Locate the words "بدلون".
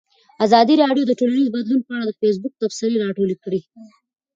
1.55-1.81